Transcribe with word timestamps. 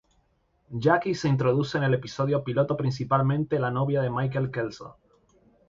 Jackie 0.71 1.13
se 1.13 1.27
introduce 1.29 1.77
en 1.77 1.83
el 1.83 1.93
episodio 1.93 2.43
piloto 2.43 2.75
principalmente 2.75 3.57
como 3.57 3.65
la 3.67 3.71
novia 3.71 4.01
de 4.01 4.09
Michael 4.09 4.49
Kelso. 4.49 4.97